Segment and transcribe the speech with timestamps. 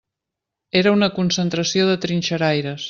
[0.81, 2.77] Era una concentració de trinxeraires.